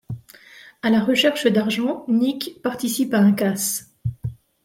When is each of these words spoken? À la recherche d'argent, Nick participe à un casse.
À 0.81 0.89
la 0.89 0.99
recherche 1.03 1.45
d'argent, 1.45 2.05
Nick 2.07 2.59
participe 2.63 3.13
à 3.13 3.19
un 3.19 3.33
casse. 3.33 3.93